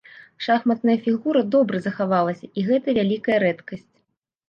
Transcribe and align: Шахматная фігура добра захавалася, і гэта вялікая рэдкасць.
Шахматная 0.45 0.95
фігура 1.09 1.45
добра 1.57 1.83
захавалася, 1.89 2.53
і 2.57 2.67
гэта 2.73 2.87
вялікая 3.01 3.41
рэдкасць. 3.49 3.89